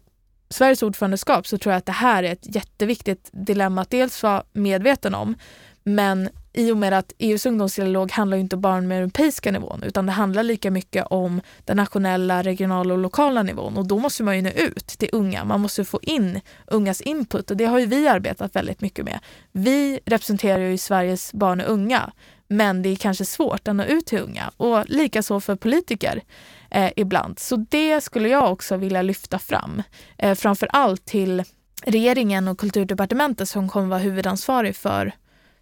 [0.49, 4.43] Sveriges ordförandeskap så tror jag att det här är ett jätteviktigt dilemma att dels vara
[4.53, 5.35] medveten om,
[5.83, 10.05] men i och med att EUs ungdomsdialog handlar inte bara om den europeiska nivån utan
[10.05, 14.35] det handlar lika mycket om den nationella, regionala och lokala nivån och då måste man
[14.35, 15.43] ju nå ut till unga.
[15.43, 19.19] Man måste få in ungas input och det har ju vi arbetat väldigt mycket med.
[19.51, 22.11] Vi representerar ju Sveriges barn och unga
[22.47, 26.21] men det är kanske svårt att nå ut till unga och likaså för politiker
[26.71, 27.39] eh, ibland.
[27.39, 29.83] Så det skulle jag också vilja lyfta fram.
[30.17, 31.43] Eh, framför allt till
[31.85, 35.13] regeringen och kulturdepartementet som kommer vara huvudansvarig för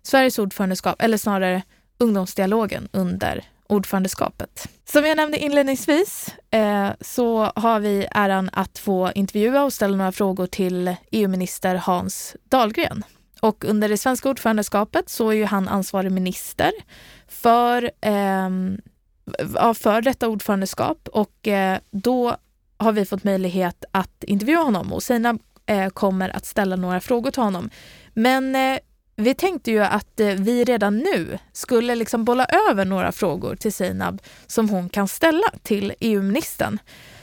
[0.04, 1.62] Sveriges ordförandeskap, eller snarare
[1.98, 4.68] ungdomsdialogen under ordförandeskapet.
[4.86, 10.12] Som jag nämnde inledningsvis eh, så har vi äran att få intervjua och ställa några
[10.12, 13.04] frågor till EU-minister Hans Dahlgren.
[13.42, 16.72] Och under det svenska ordförandeskapet så är ju han ansvarig minister
[17.28, 18.50] för, eh,
[19.74, 22.36] för detta ordförandeskap och eh, då
[22.78, 27.32] har vi fått möjlighet att intervjua honom och Sina eh, kommer att ställa några frågor
[27.32, 27.70] till honom.
[28.14, 28.80] Men eh,
[29.16, 33.74] vi tänkte ju att eh, vi redan nu skulle liksom bolla över några frågor till
[33.74, 36.80] Seinab som hon kan ställa till EU-ministern.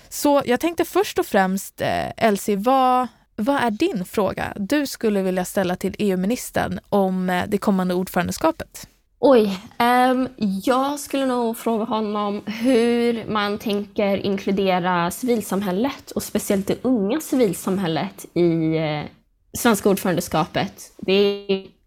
[0.09, 5.23] Så jag tänkte först och främst, eh, Elsie, vad, vad är din fråga du skulle
[5.23, 8.89] vilja ställa till EU-ministern om eh, det kommande ordförandeskapet?
[9.21, 10.29] Oj, um,
[10.65, 18.25] jag skulle nog fråga honom hur man tänker inkludera civilsamhället och speciellt det unga civilsamhället
[18.37, 18.75] i
[19.53, 20.93] svenska ordförandeskapet.
[20.97, 21.78] Det är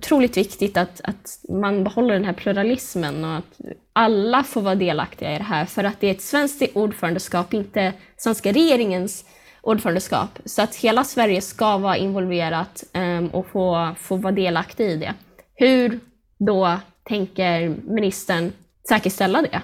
[0.00, 3.60] otroligt viktigt att, att man behåller den här pluralismen och att
[3.92, 7.92] alla får vara delaktiga i det här för att det är ett svenskt ordförandeskap, inte
[8.16, 9.24] svenska regeringens
[9.62, 10.38] ordförandeskap.
[10.44, 15.14] Så att hela Sverige ska vara involverat um, och få, få vara delaktig i det.
[15.54, 16.00] Hur
[16.38, 18.52] då tänker ministern
[18.88, 19.62] säkerställa det?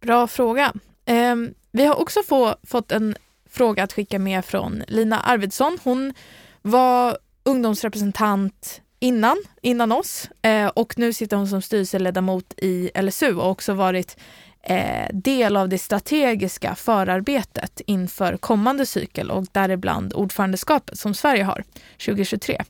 [0.00, 0.72] Bra fråga.
[1.06, 3.16] Um, vi har också få, fått en
[3.50, 5.78] fråga att skicka med från Lina Arvidsson.
[5.84, 6.14] Hon
[6.62, 13.50] var ungdomsrepresentant innan, innan oss eh, och nu sitter hon som styrelseledamot i LSU och
[13.50, 14.16] också varit
[14.62, 21.64] eh, del av det strategiska förarbetet inför kommande cykel och däribland ordförandeskapet som Sverige har
[22.06, 22.62] 2023.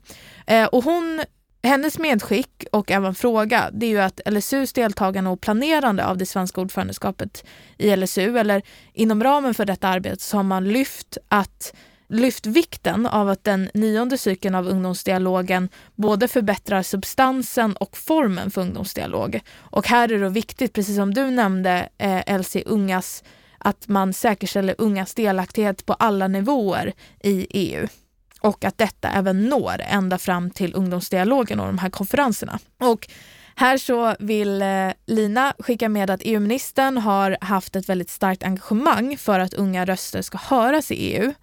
[0.47, 1.23] Eh, och hon,
[1.63, 6.25] hennes medskick och även fråga det är ju att LSUs deltagande och planerande av det
[6.25, 7.45] svenska ordförandeskapet
[7.77, 8.61] i LSU eller
[8.93, 11.73] inom ramen för detta arbete så har man lyft att
[12.07, 18.61] lyft vikten av att den nionde cykeln av ungdomsdialogen både förbättrar substansen och formen för
[18.61, 19.39] ungdomsdialog.
[19.57, 23.23] Och här är det viktigt, precis som du nämnde eh, Elsie, ungas,
[23.57, 27.87] att man säkerställer ungas delaktighet på alla nivåer i EU
[28.41, 32.59] och att detta även når ända fram till ungdomsdialogen och de här konferenserna.
[32.79, 33.07] Och
[33.55, 39.17] här så vill eh, Lina skicka med att EU-ministern har haft ett väldigt starkt engagemang
[39.17, 41.33] för att unga röster ska höras i EU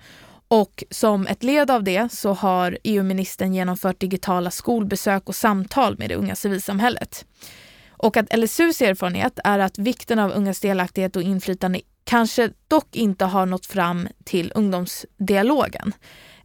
[0.53, 6.09] och som ett led av det så har EU-ministern genomfört digitala skolbesök och samtal med
[6.09, 7.25] det unga civilsamhället.
[7.91, 13.25] Och att LSUs erfarenhet är att vikten av ungas delaktighet och inflytande kanske dock inte
[13.25, 15.93] har nått fram till ungdomsdialogen.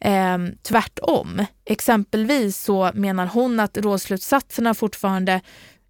[0.02, 1.46] Eh, tvärtom.
[1.66, 5.42] Exempelvis så menar hon att rådsslutsatserna fortfarande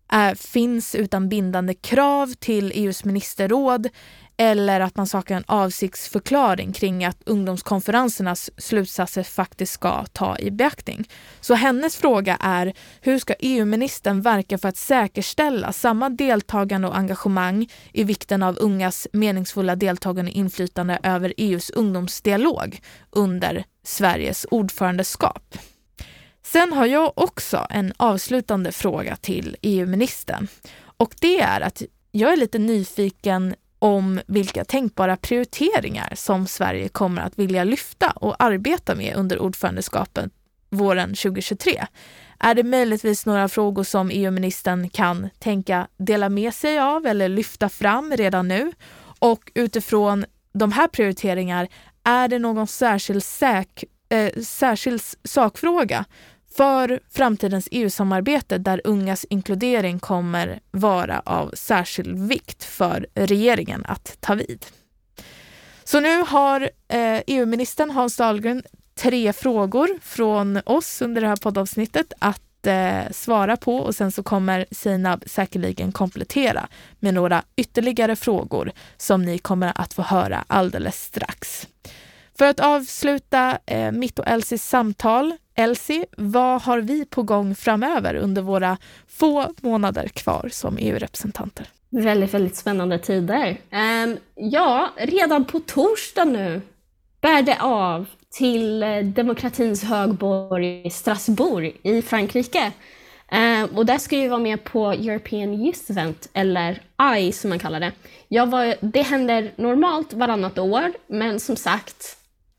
[0.10, 3.90] är, finns utan bindande krav till EUs ministerråd
[4.38, 11.10] eller att man saknar en avsiktsförklaring kring att ungdomskonferensernas slutsatser faktiskt ska ta i beaktning.
[11.42, 17.70] Så hennes fråga är hur ska EU-ministern verka för att säkerställa samma deltagande och engagemang
[17.94, 25.58] i vikten av ungas meningsfulla deltagande och inflytande över EUs ungdomsdialog under Sveriges ordförandeskap?
[26.46, 30.48] Sen har jag också en avslutande fråga till EU-ministern
[30.98, 37.22] och det är att jag är lite nyfiken om vilka tänkbara prioriteringar som Sverige kommer
[37.22, 40.32] att vilja lyfta och arbeta med under ordförandeskapet
[40.70, 41.86] våren 2023.
[42.40, 47.70] Är det möjligtvis några frågor som EU-ministern kan tänka dela med sig av eller lyfta
[47.70, 48.72] fram redan nu?
[49.20, 51.68] Och utifrån de här prioriteringarna,
[52.04, 56.06] är det någon särskild, säk, eh, särskild sakfråga
[56.58, 64.36] för framtidens EU-samarbete där ungas inkludering kommer vara av särskild vikt för regeringen att ta
[64.36, 64.66] vid.
[65.84, 68.64] Så nu har eh, e EU-ministern Hans Dahlgren
[68.96, 74.24] tre frågor från oss under det här poddavsnittet att eh, svara på och sen så
[74.24, 76.68] kommer Seinab säkerligen komplettera
[77.00, 81.68] med några ytterligare frågor som ni kommer att få höra alldeles strax.
[82.38, 88.16] För att avsluta eh, mitt och Elsies samtal, Elsie, vad har vi på gång framöver
[88.16, 91.66] under våra få månader kvar som EU-representanter?
[91.90, 93.58] Väldigt, väldigt spännande tider.
[93.72, 96.62] Um, ja, redan på torsdag nu
[97.22, 102.72] bär det av till eh, demokratins högborg Strasbourg i Frankrike.
[103.32, 107.60] Um, och där ska vi vara med på European Youth Event, eller AI som man
[107.60, 107.92] kallar det.
[108.28, 112.18] Jag var, det händer normalt varannat år, men som sagt,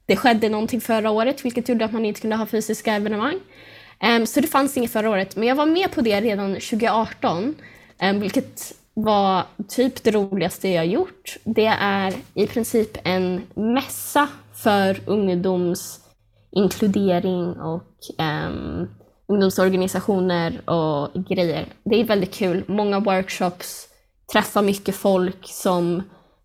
[0.08, 3.40] det skedde någonting förra året, vilket gjorde att man inte kunde ha fysiska evenemang.
[4.02, 7.38] Um, så det fanns inget förra året, men jag var med på det redan 2018,
[7.38, 7.54] um,
[7.98, 11.36] ehm, vilket var typ det roligaste jag gjort.
[11.44, 18.88] Det är i princip en mässa för ungdomsinkludering och um,
[19.28, 21.66] ungdomsorganisationer och grejer.
[21.84, 22.64] Det är väldigt kul.
[22.66, 23.88] Många workshops,
[24.32, 26.02] träffa mycket folk som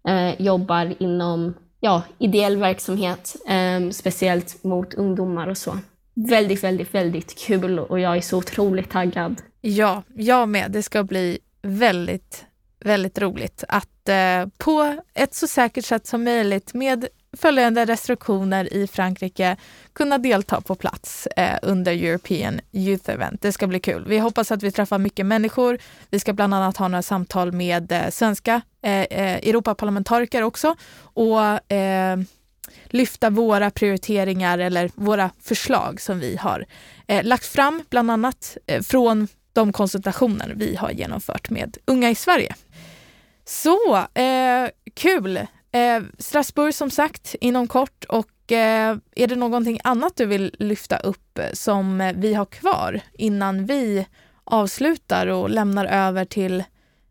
[0.09, 5.77] uh, jobbar inom ja, ideell verksamhet, eh, speciellt mot ungdomar och så.
[6.13, 9.41] Väldigt, väldigt, väldigt kul och jag är så otroligt taggad.
[9.61, 10.71] Ja, jag med.
[10.71, 12.45] Det ska bli väldigt,
[12.79, 18.87] väldigt roligt att eh, på ett så säkert sätt som möjligt med följande restriktioner i
[18.87, 19.57] Frankrike
[19.93, 23.41] kunna delta på plats eh, under European Youth Event.
[23.41, 24.05] Det ska bli kul.
[24.07, 25.77] Vi hoppas att vi träffar mycket människor.
[26.09, 31.71] Vi ska bland annat ha några samtal med eh, svenska eh, eh Europaparlamentariker också och
[31.71, 32.17] eh,
[32.85, 36.65] lyfta våra prioriteringar eller våra förslag som vi har
[37.07, 42.15] eh, lagt fram, bland annat eh, från de konsultationer vi har genomfört med unga i
[42.15, 42.55] Sverige.
[43.45, 45.39] Så eh, kul!
[45.73, 50.97] Eh, Strasbourg som sagt inom kort och eh, är det någonting annat du vill lyfta
[50.97, 54.07] upp eh, som eh, vi har kvar innan vi
[54.43, 56.63] avslutar och lämnar över till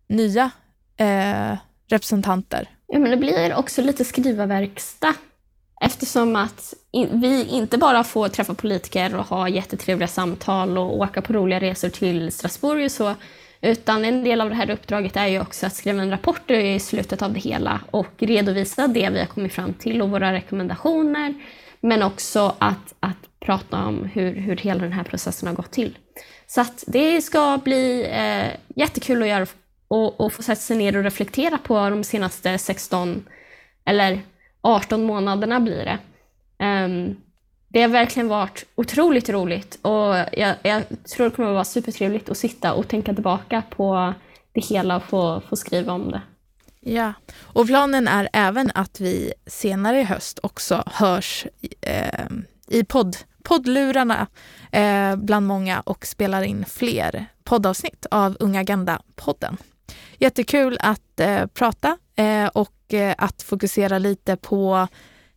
[0.09, 0.51] nya
[0.97, 1.57] eh,
[1.89, 2.69] representanter?
[2.87, 5.15] Ja, men det blir också lite skrivarverkstad
[5.85, 6.75] Eftersom att
[7.13, 11.89] vi inte bara får träffa politiker och ha jättetrevliga samtal och åka på roliga resor
[11.89, 13.15] till Strasbourg och så,
[13.63, 16.79] utan en del av det här uppdraget är ju också att skriva en rapport i
[16.79, 21.35] slutet av det hela och redovisa det vi har kommit fram till och våra rekommendationer,
[21.81, 25.99] men också att, att prata om hur, hur hela den här processen har gått till.
[26.47, 29.47] Så att det ska bli eh, jättekul att göra
[29.89, 33.25] och, och få sätta sig ner och reflektera på de senaste 16
[33.85, 34.21] eller
[34.61, 35.99] 18 månaderna blir det.
[36.65, 37.17] Um,
[37.73, 40.83] det har verkligen varit otroligt roligt och jag, jag,
[41.15, 44.15] tror det kommer att vara supertrevligt att sitta och tänka tillbaka på
[44.53, 46.21] det hela och få, få skriva om det.
[46.81, 51.47] Ja, och planen är även att vi senare i höst också hörs
[51.81, 52.27] eh,
[52.69, 54.27] i podd, poddlurarna
[54.73, 59.57] eh, bland många och spelar in fler poddavsnitt av Unga Agenda-podden.
[60.19, 64.89] Jättekul att eh, prata eh, och eh, att fokusera lite på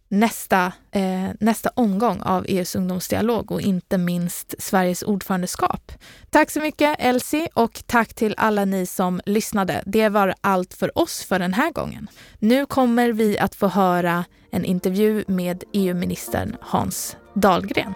[0.08, 5.92] nästa, eh, nästa omgång av EUs ungdomsdialog och inte minst Sveriges ordförandeskap.
[6.30, 9.84] Tack så mycket Elsie och tack till alla ni som lyssnade.
[9.86, 12.08] Det var allt för oss för den här gången.
[12.40, 17.94] Nu kommer vi att få höra en intervju med EU-ministern Hans Dahlgren.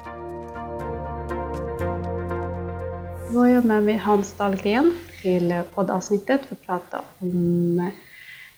[3.34, 7.94] Då har jag med mig Hans Dahlgren till poddavsnittet för att prata om, eh,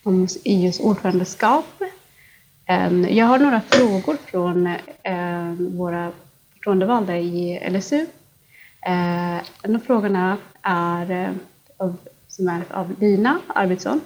[0.03, 1.65] om EUs ordförandeskap.
[2.71, 4.69] Ehm, jag har några frågor från
[5.03, 6.11] ehm, våra
[6.53, 8.05] förtroendevalda i LSU.
[8.81, 11.29] Ehm, en av frågorna är eh,
[11.77, 11.95] av,
[12.27, 14.01] som är av Lina Arvidsson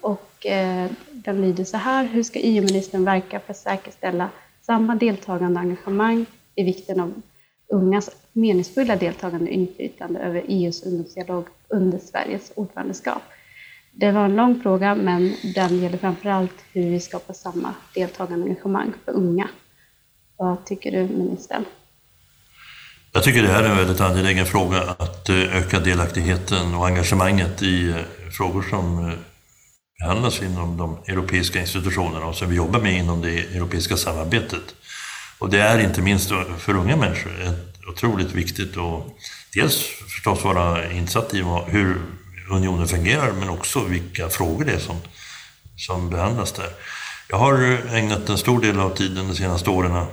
[0.00, 2.04] och eh, den lyder så här.
[2.04, 4.28] Hur ska EU-ministern verka för att säkerställa
[4.62, 7.22] samma deltagande och engagemang i vikten av
[7.68, 13.22] ungas meningsfulla deltagande och inflytande över EUs ungdomsdialog under Sveriges ordförandeskap.
[13.92, 18.44] Det var en lång fråga, men den gäller framför allt hur vi skapar samma deltagande
[18.46, 19.48] engagemang för unga.
[20.36, 21.64] Vad tycker du, ministern?
[23.12, 27.62] Jag tycker det här är en väldigt angelägen fråga, att eh, öka delaktigheten och engagemanget
[27.62, 27.96] i eh,
[28.30, 29.14] frågor som eh,
[30.00, 34.74] behandlas inom de europeiska institutionerna och som vi jobbar med inom det europeiska samarbetet.
[35.38, 37.32] Och det är inte minst för unga människor
[37.88, 39.06] otroligt viktigt att
[39.54, 39.82] dels
[40.14, 42.00] förstås vara insatt i hur
[42.52, 44.96] unionen fungerar men också vilka frågor det är som,
[45.76, 46.70] som behandlas där.
[47.28, 50.06] Jag har ägnat en stor del av tiden de senaste åren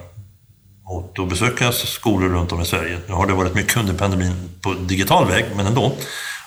[0.90, 3.00] åt att besöka skolor runt om i Sverige.
[3.08, 5.96] Nu har det varit mycket under pandemin på digital väg, men ändå.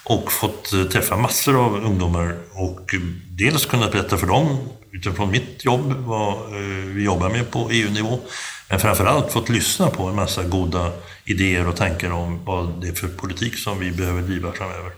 [0.05, 2.95] och fått eh, träffa massor av ungdomar och
[3.29, 4.59] dels kunnat berätta för dem
[4.93, 8.19] utifrån mitt jobb vad eh, vi jobbar med på EU-nivå.
[8.69, 10.93] Men framförallt fått lyssna på en massa goda
[11.25, 14.93] idéer och tankar om vad det är för politik som vi behöver driva framöver.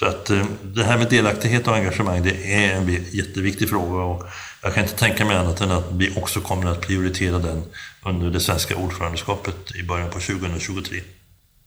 [0.00, 4.24] Så att eh, det här med delaktighet och engagemang, det är en jätteviktig fråga och
[4.62, 7.62] jag kan inte tänka mig annat än att vi också kommer att prioritera den
[8.06, 11.00] under det svenska ordförandeskapet i början på 2023.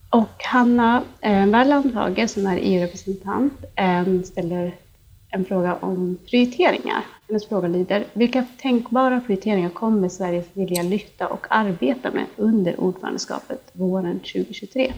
[0.09, 4.75] Och Hanna eh, som är EU-representant eh, ställer
[5.29, 7.01] en fråga om prioriteringar.
[7.27, 13.61] Hennes fråga lyder, vilka tänkbara prioriteringar kommer Sveriges vilja lyfta och arbeta med under ordförandeskapet
[13.73, 14.93] våren 2023?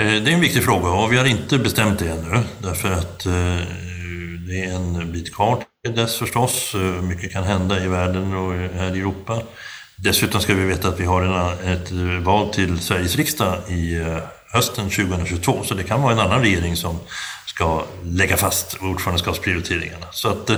[0.00, 3.26] Eh, det är en viktig fråga och vi har inte bestämt det ännu därför att
[3.26, 3.32] eh,
[4.48, 6.74] det är en bit kvar till dess förstås.
[6.74, 9.42] Eh, mycket kan hända i världen och här i Europa.
[9.96, 11.90] Dessutom ska vi veta att vi har en, ett
[12.24, 14.04] val till Sveriges riksdag i
[14.52, 16.98] hösten 2022, så det kan vara en annan regering som
[17.46, 20.06] ska lägga fast ordförandeskapsprioriteringarna.
[20.10, 20.50] Så att,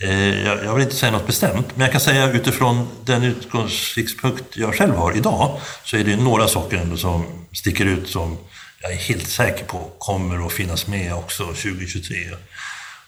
[0.00, 4.74] eh, jag vill inte säga något bestämt, men jag kan säga utifrån den utgångspunkt jag
[4.74, 8.38] själv har idag, så är det några saker ändå som sticker ut som
[8.82, 12.16] jag är helt säker på kommer att finnas med också 2023.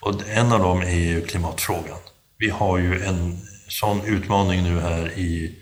[0.01, 1.99] Och en av dem är ju klimatfrågan.
[2.39, 5.59] Vi har ju en sån utmaning nu här i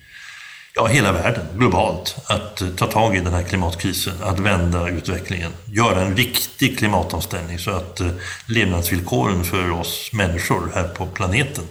[0.74, 6.00] ja, hela världen, globalt, att ta tag i den här klimatkrisen, att vända utvecklingen, göra
[6.00, 8.10] en riktig klimatomställning så att eh,
[8.46, 11.64] levnadsvillkoren för oss människor här på planeten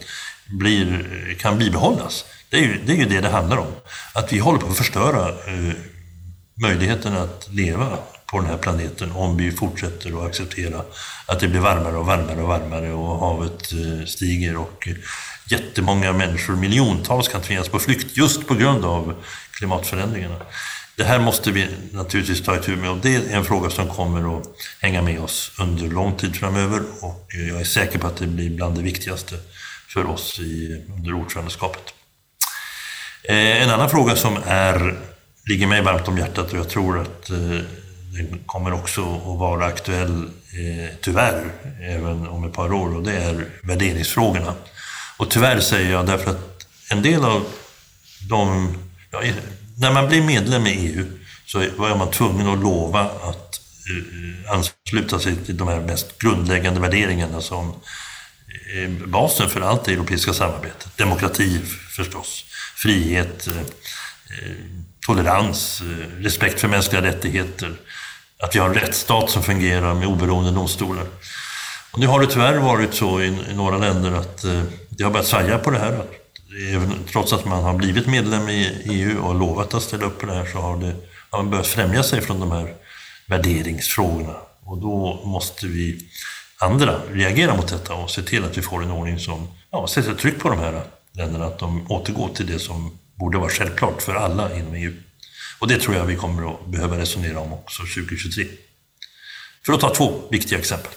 [0.59, 2.25] blir, eh, kan bibehållas.
[2.49, 3.71] Det är, ju, det är ju det det handlar om.
[4.13, 5.73] Att vi håller på att förstöra eh,
[6.61, 7.97] möjligheten att leva
[8.31, 10.81] på den här planeten om vi fortsätter att acceptera
[11.25, 14.95] att det blir varmare och varmare och varmare och havet eh, stiger och eh,
[15.45, 19.13] jättemånga människor, miljontals, kan tvingas på flykt just på grund av
[19.51, 20.35] klimatförändringarna.
[20.95, 24.37] Det här måste vi naturligtvis ta itu med och det är en fråga som kommer
[24.37, 24.47] att
[24.81, 28.49] hänga med oss under lång tid framöver och jag är säker på att det blir
[28.49, 29.35] bland det viktigaste
[29.87, 31.93] för oss i, under ordförandeskapet.
[33.23, 34.99] Eh, en annan fråga som är,
[35.45, 37.29] ligger mig varmt om hjärtat och jag tror att
[38.23, 41.51] den kommer också att vara aktuell, eh, tyvärr,
[41.81, 44.53] även om ett par år och det är värderingsfrågorna.
[45.17, 47.45] Och tyvärr säger jag därför att en del av
[48.29, 48.73] de...
[49.11, 49.21] Ja,
[49.77, 51.05] när man blir medlem i EU
[51.45, 56.79] så är man tvungen att lova att eh, ansluta sig till de här mest grundläggande
[56.79, 57.73] värderingarna som
[58.75, 60.97] är basen för allt det europeiska samarbetet.
[60.97, 61.61] Demokrati
[61.95, 62.45] förstås,
[62.75, 64.55] frihet, eh, eh
[65.05, 67.75] tolerans, eh, respekt för mänskliga rättigheter,
[68.43, 71.05] att vi har en rättsstat som fungerar med oberoende domstolar.
[71.91, 75.11] Och nu har det tyvärr varit så i, i några länder att eh, det har
[75.11, 75.93] börjat svaja på det här.
[75.93, 76.19] Att
[76.73, 80.25] även, trots att man har blivit medlem i EU och lovat att ställa upp på
[80.25, 80.95] det här så har, det,
[81.29, 82.73] har man börjat främja sig från de här
[83.27, 84.35] värderingsfrågorna.
[84.63, 85.99] Och då måste vi
[86.59, 90.13] andra reagera mot detta och se till att vi får en ordning som ja, sätter
[90.13, 90.81] tryck på de här
[91.13, 94.93] länderna, att de återgår till det som borde vara självklart för alla inom EU.
[95.59, 98.43] Och det tror jag vi kommer att behöva resonera om också 2023.
[99.65, 100.91] För att ta två viktiga exempel.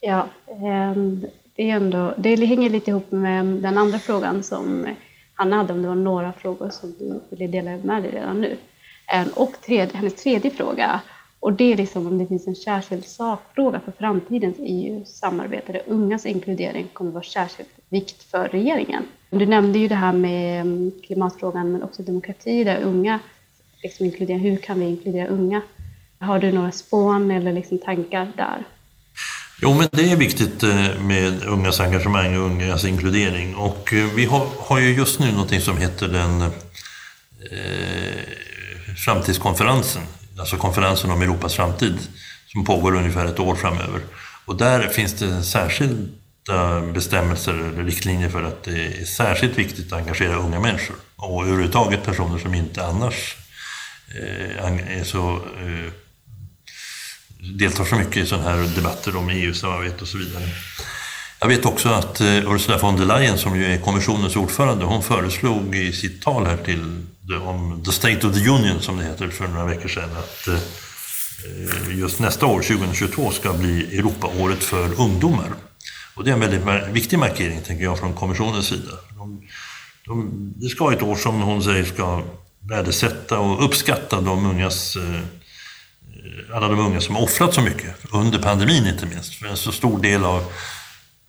[0.00, 1.26] Ja, ehm,
[1.56, 4.86] det, är ändå, det hänger lite ihop med den andra frågan som
[5.34, 8.56] Hanna hade, om det var några frågor som du ville dela med dig redan nu.
[9.06, 11.00] Ehm, och tredje, hennes tredje fråga,
[11.40, 16.26] och det är liksom om det finns en särskild sakfråga för framtidens EU-samarbete där ungas
[16.26, 19.04] inkludering kommer att vara särskilt vikt för regeringen.
[19.30, 23.20] Du nämnde ju det här med ehm, klimatfrågan men också demokrati där unga
[23.82, 25.62] liksom inkludera, hur kan vi inkludera unga?
[26.20, 28.64] Har du några spån eller liksom tankar där?
[29.62, 33.56] Jo, men det är viktigt eh, med ungas engagemang och ungas inkludering.
[33.56, 36.50] Och eh, vi har, har ju just nu någonting som heter den eh,
[38.96, 40.02] framtidskonferensen,
[40.38, 41.98] alltså konferensen om Europas framtid,
[42.46, 44.00] som pågår ungefär ett år framöver.
[44.44, 49.98] Och där finns det särskilda bestämmelser eller riktlinjer för att det är särskilt viktigt att
[49.98, 53.36] engagera unga människor och överhuvudtaget personer som inte annars
[54.14, 55.92] Eh, så eh,
[57.58, 60.44] deltar så mycket i sådana här debatter om EU-samarbete och så vidare.
[61.40, 65.02] Jag vet också att eh, Ursula von der Leyen, som ju är kommissionens ordförande, hon
[65.02, 67.06] föreslog i sitt tal här till
[67.42, 70.48] om The State of the Union, som det heter, för några veckor sedan, att
[71.90, 75.52] just nästa år, 2022, ska bli Europaåret för ungdomar.
[76.14, 78.92] Och det är en väldigt viktig markering, tänker jag, från kommissionens sida.
[79.16, 79.42] De,
[80.06, 82.22] de, det ska vara ett år som hon säger ska
[82.68, 85.20] värdesätta och uppskatta de ungas eh,
[86.52, 89.34] alla de unga som har offrat så mycket, under pandemin inte minst.
[89.34, 90.52] För en så stor del av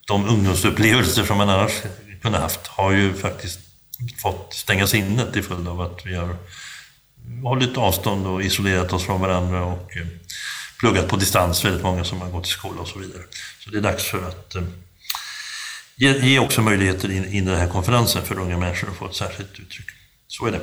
[0.07, 1.71] de ungdomsupplevelser som man annars
[2.21, 3.59] kunde haft har ju faktiskt
[4.21, 6.35] fått stängas inne till följd av att vi har
[7.43, 10.07] hållit avstånd och isolerat oss från varandra och eh,
[10.79, 13.23] pluggat på distans, väldigt många som har gått i skola och så vidare.
[13.63, 14.63] Så det är dags för att eh,
[15.95, 19.07] ge, ge också möjligheter in, in i den här konferensen för unga människor att få
[19.07, 19.87] ett särskilt uttryck.
[20.27, 20.61] Så är det.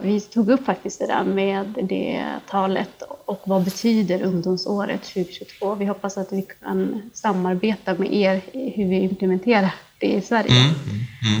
[0.00, 5.74] Vi tog upp faktiskt det där med det talet och vad betyder ungdomsåret 2022?
[5.74, 10.52] Vi hoppas att vi kan samarbeta med er i hur vi implementerar det i Sverige.
[10.52, 10.74] Mm,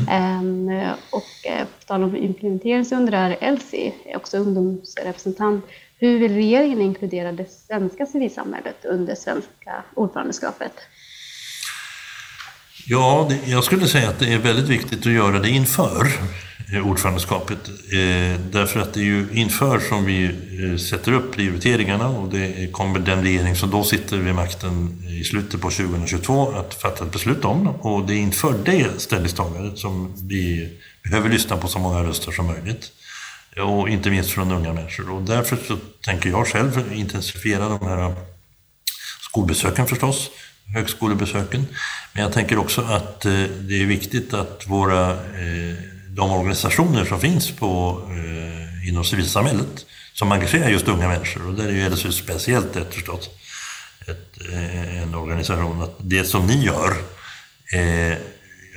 [0.08, 0.68] mm.
[0.68, 5.64] Um, och eh, på tal om implementering så undrar Elsie, också ungdomsrepresentant,
[5.98, 10.72] hur vill regeringen inkludera det svenska civilsamhället under svenska ordförandeskapet?
[12.86, 16.06] Ja, det, jag skulle säga att det är väldigt viktigt att göra det inför
[16.72, 17.68] Eh, ordförandeskapet.
[17.68, 22.72] Eh, därför att det är ju inför som vi eh, sätter upp prioriteringarna och det
[22.72, 27.12] kommer den regering som då sitter vid makten i slutet på 2022 att fatta ett
[27.12, 27.68] beslut om.
[27.68, 30.68] Och det är inför det ställningstagandet som vi
[31.02, 32.92] behöver lyssna på så många röster som möjligt.
[33.56, 35.10] Och inte minst från unga människor.
[35.10, 38.14] Och därför så tänker jag själv intensifiera de här
[39.20, 40.30] skolbesöken förstås
[40.74, 41.66] högskolebesöken.
[42.12, 43.20] Men jag tänker också att
[43.60, 45.16] det är viktigt att våra,
[46.16, 51.68] de organisationer som finns på, eh, inom civilsamhället som engagerar just unga människor, och där
[51.68, 53.30] är ju LSU speciellt ett förstås,
[54.06, 54.52] ett,
[55.02, 56.90] en organisation, att det som ni gör
[57.72, 58.18] eh,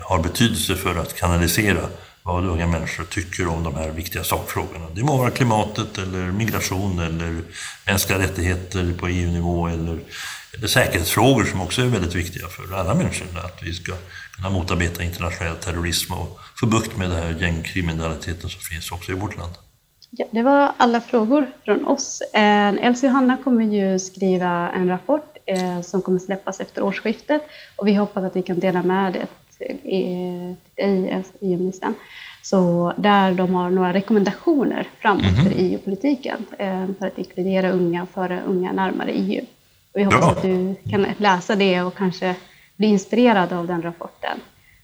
[0.08, 1.82] har betydelse för att kanalisera
[2.24, 4.86] vad unga människor tycker om de här viktiga sakfrågorna.
[4.94, 7.42] Det må vara klimatet eller migration eller
[7.86, 10.00] mänskliga rättigheter på EU-nivå eller eller
[10.68, 13.28] säkerhetsfrågor som också är väldigt viktiga för alla människor.
[13.46, 13.94] Att vi ska
[14.36, 19.16] kunna motarbeta internationell terrorism och få bukt med den här gängkriminaliteten som finns också i
[19.16, 19.54] vårt land.
[20.12, 22.22] Ja, det var alla frågor från oss.
[22.34, 27.42] Eh, Elsie och Hanna kommer ju skriva en rapport eh, som kommer släppas efter årsskiftet
[27.76, 30.58] och vi hoppas att vi kan dela med det till dig,
[31.42, 31.94] EU-ministern.
[32.42, 35.44] Så där de har några rekommendationer framåt mm -hmm.
[35.44, 39.46] för EU-politiken eh, för att inkludera unga och föra unga närmare EU.
[40.00, 40.32] Och vi hoppas ja.
[40.32, 42.36] att du kan läsa det och kanske
[42.78, 44.40] bli inspirerad av den rapporten.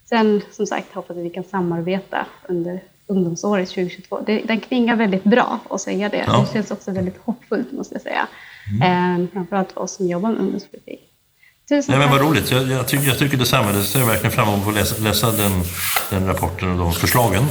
[0.09, 4.20] Sen som sagt hoppas att vi kan samarbeta under ungdomsåret 2022.
[4.26, 6.24] Det, den klingar väldigt bra att säga det.
[6.28, 6.45] Ja.
[6.47, 8.28] Det känns också väldigt hoppfullt måste jag säga.
[8.82, 9.22] Mm.
[9.22, 10.99] Eh, framförallt för oss som jobbar med ungdomspolitik.
[11.70, 12.51] Tusen Nej, men vad roligt.
[12.51, 13.72] Jag, jag, tycker, jag tycker detsamma.
[13.72, 15.51] Jag ser verkligen fram emot att läsa, läsa den,
[16.09, 17.43] den rapporten och de förslagen.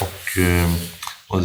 [0.00, 0.70] Och, eh,
[1.28, 1.42] och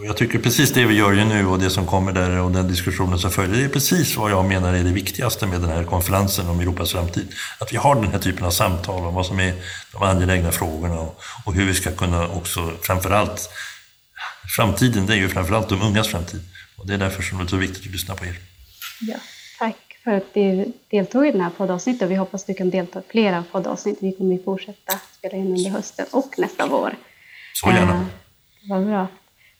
[0.00, 2.50] och jag tycker precis det vi gör ju nu och det som kommer där och
[2.50, 5.70] den diskussionen som följer, det är precis vad jag menar är det viktigaste med den
[5.70, 7.32] här konferensen om Europas framtid.
[7.58, 9.54] Att vi har den här typen av samtal om vad som är
[9.92, 13.50] de angelägna frågorna och, och hur vi ska kunna också, framförallt,
[14.56, 16.40] framtiden det är ju framförallt de ungas framtid.
[16.76, 18.38] Och det är därför som det är så viktigt att lyssna på er.
[19.00, 19.16] Ja,
[19.58, 22.10] tack för att du deltog i den här poddavsnittet.
[22.10, 23.98] Vi hoppas att du kan delta i flera poddavsnitt.
[24.00, 26.94] Vi kommer att fortsätta spela in under hösten och nästa vår.
[27.54, 27.94] Så gärna.
[27.94, 28.06] Eh,
[28.68, 29.06] vad bra.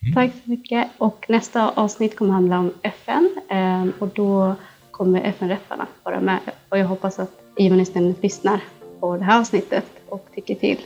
[0.03, 0.15] Mm.
[0.15, 0.89] Tack så mycket.
[0.99, 4.55] Och nästa avsnitt kommer handla om FN ehm, och då
[4.91, 6.39] kommer FN-rättarna vara med.
[6.69, 8.61] Och jag hoppas att EU-ministern lyssnar
[9.01, 10.79] på det här avsnittet och tycker till.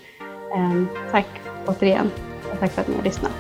[0.54, 1.28] Ehm, tack
[1.66, 2.10] återigen
[2.52, 3.32] och tack för att ni har lyssnat.